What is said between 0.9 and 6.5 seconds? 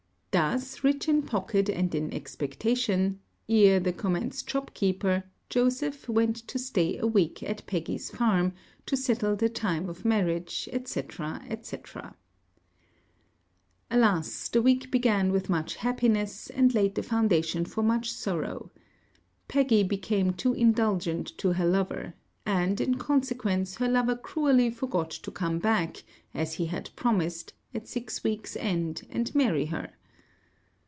in pocket and in expectation, ere he commenced shopkeeper, Joseph went first